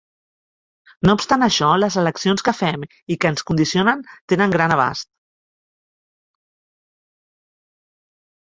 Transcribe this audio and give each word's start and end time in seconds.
No 1.09 1.15
obstant 1.17 1.45
això, 1.47 1.67
les 1.81 1.97
eleccions 2.03 2.45
que 2.47 2.53
fem 2.61 2.87
i 3.15 3.19
que 3.25 3.31
ens 3.33 3.45
condicionen 3.49 4.03
tenen 4.33 4.57
gran 4.57 4.75
abast. 4.77 5.11